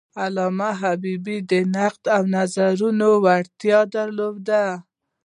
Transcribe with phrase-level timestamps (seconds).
[0.23, 4.63] علامه حبیبي د نقد او نظریې وړتیا درلوده.